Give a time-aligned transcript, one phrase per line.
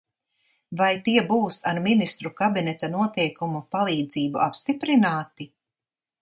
[0.79, 5.49] Vai tie būs ar Ministru kabineta noteikumu palīdzību apstiprināti?